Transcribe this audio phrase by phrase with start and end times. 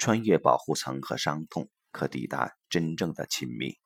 [0.00, 3.78] 穿越保护层和伤痛，可抵达真正的亲密。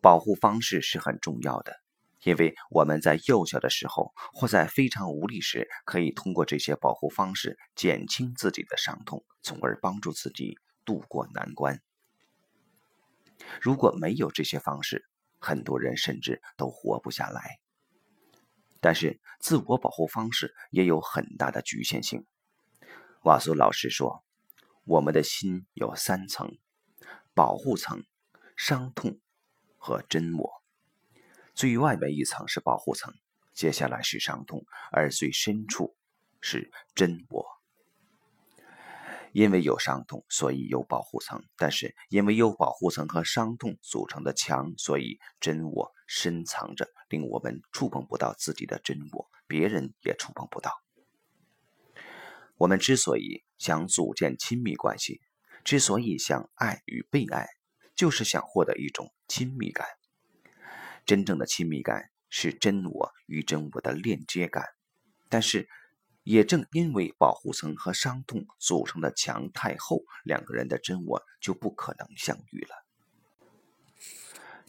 [0.00, 1.80] 保护方式是很重要的，
[2.22, 11.82] 因为我们在幼小的时候或在非常无力时，可以通过这些保护方式减轻自己的伤痛，从而帮助自己渡过难关。
[13.60, 15.04] 如果没有这些方式，
[15.40, 17.58] 很多人甚至都活不下来。
[18.80, 22.24] 但是，自我保护方式也有很大的局限性。
[23.24, 24.24] 瓦苏老师说
[24.84, 26.58] ：“我们的心有三层：
[27.34, 28.04] 保护层、
[28.56, 29.20] 伤痛
[29.76, 30.62] 和真我。
[31.54, 33.14] 最外面一层是保护层，
[33.52, 35.96] 接下来是伤痛，而最深处
[36.40, 37.46] 是真我。
[39.32, 50.72] 因为有伤痛，所以有保护层；但是因为有保护层和伤痛组成的墙，所以真我深藏着，令我们触碰不到自己的真我，别人也触碰不到。”
[52.62, 55.20] 我们之所以想组建亲密关系，
[55.64, 57.48] 之所以想爱与被爱，
[57.96, 59.84] 就是想获得一种亲密感。
[61.04, 64.64] 真正的亲密感是真我与真我的链接感。
[65.28, 65.68] 但是，
[66.22, 72.76] 也正因为保护层和伤痛组成的墙太厚，两个人的真我就不可能相遇了。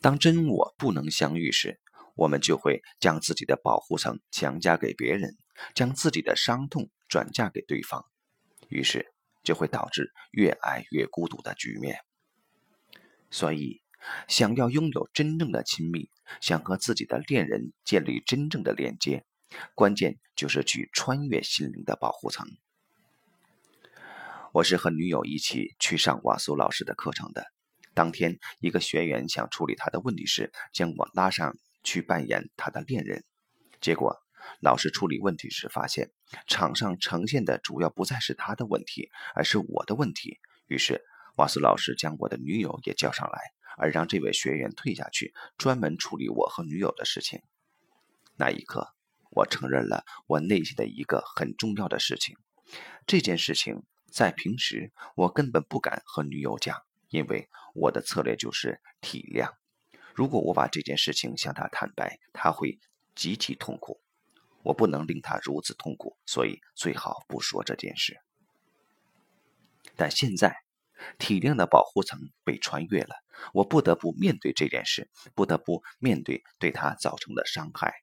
[0.01, 1.79] 当真我不能相遇时，
[2.15, 5.37] 我们就会将自己的保护层强加给别人，
[5.73, 6.89] 将自己的伤痛。
[7.09, 8.07] 转嫁给对方，
[8.69, 11.99] 于是就会导致越爱越孤独的局面。
[13.29, 13.83] 所以，
[14.27, 16.09] 想要拥有真正的亲密，
[16.41, 19.27] 想和自己的恋人建立真正的连接，
[19.75, 22.47] 关键就是去穿越心灵的保护层。
[24.53, 27.45] 我是和女友一起去上瓦苏老师的课程的。
[27.93, 33.23] 当天，一个学员想处理他的问题时，将我拉上去扮演他的恋人，
[33.79, 34.22] 结果。
[34.61, 36.11] 老师处理问题时发现，
[36.47, 40.39] 场上呈现的主要不再是他的问题，而是我的问题。
[40.67, 41.01] 于是，
[41.35, 43.39] 瓦斯老师将我的女友也叫上来，
[43.77, 47.41] 而让这位学员退下去，专门处理我和女友的事情。
[48.37, 48.93] 那一刻，
[49.31, 52.37] 我承认了我内心的一个很重要的事情。
[53.05, 59.51] 这件事情在平时我根本不敢和女友讲，因为我的策略就是体谅。
[60.13, 62.79] 如果我把这件事情向她坦白，她会
[63.15, 64.02] 极其痛苦。
[64.63, 68.19] 我不能令他如此痛苦，所以最好不说这件事。
[69.95, 70.55] 但现在，
[71.19, 73.15] 体谅的保护层被穿越了，
[73.53, 77.93] 我不得不面对这件事，不得不面对对他造成的伤害。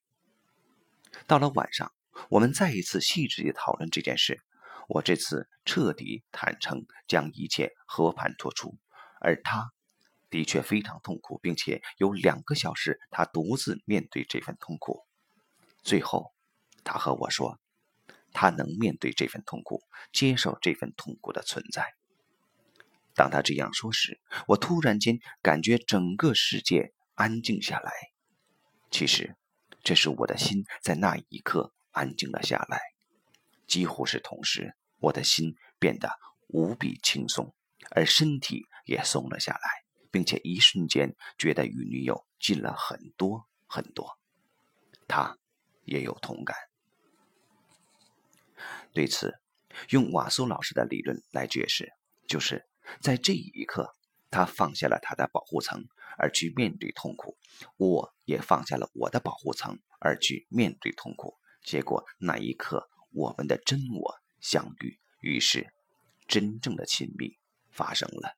[1.27, 1.93] 到了晚上，
[2.29, 4.41] 我们再一次细致地讨论这件事。
[4.87, 8.77] 我这次彻底坦诚，将一切和盘托出，
[9.21, 9.73] 而他
[10.29, 15.07] 的确非常痛苦，并且有两个小时，他独自面对这份痛苦。
[15.83, 16.35] 最后。
[16.85, 17.59] 他和我说，
[18.33, 19.83] 他能面对这份痛苦，
[20.13, 21.95] 接受这份痛苦的存在。
[23.15, 27.93] 当他这样说时，我突然间感觉整个世界安静下来。
[28.91, 29.37] 其实，
[29.83, 32.81] 这是我的心在那一刻安静了下来。
[33.67, 36.11] 几乎是同时，我的心变得
[36.47, 37.55] 无比轻松，
[37.91, 39.69] 而身体也松了下来，
[40.11, 44.19] 并且一瞬间觉得与女友近了很多很多。
[45.07, 45.37] 他
[45.85, 46.57] 也有同感。
[48.93, 49.35] 对此，
[49.91, 51.93] 用瓦苏老师的理论来解释，
[52.27, 52.67] 就是
[53.01, 53.95] 在这一刻，
[54.31, 55.87] 他放下了他的保护层，
[56.19, 57.37] 而去面对痛苦；
[57.77, 61.37] 我也放下了我的保护层，而去面对痛苦。
[61.63, 65.73] 结果那一刻，我们的真我相遇，于是
[66.27, 67.39] 真正的亲密
[67.71, 68.37] 发生了。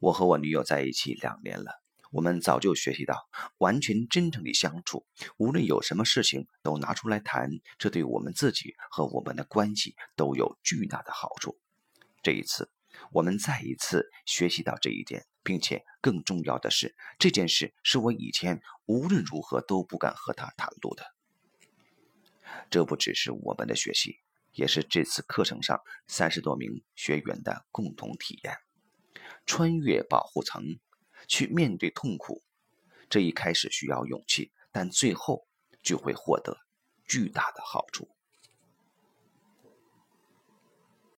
[0.00, 1.82] 我和我女友在一起两年了。
[2.16, 3.28] 我们早就学习到，
[3.58, 5.04] 完全真诚的相处，
[5.36, 11.58] 无论有什么事情都拿出来谈，这对我们自己和我们的关系都有巨大的好处。
[12.22, 12.70] 这一次，
[13.12, 21.04] 我们再一次学习到这一点，并且更重要的是，这件事是我以前无论如何都不敢和他袒露的。
[22.70, 24.20] 这不只是我们的学习，
[24.52, 28.56] 也是这次课程上三十多名学员的共同体验。
[29.44, 30.78] 穿越保护层。
[31.28, 32.42] 去面对痛苦，
[33.08, 35.46] 这一开始需要勇气，但最后
[35.82, 36.56] 就会获得
[37.04, 38.15] 巨大的好处。